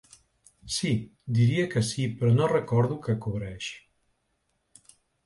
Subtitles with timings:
[0.75, 0.93] Sí,
[1.39, 3.69] diria que sí però no recordo que cobreix.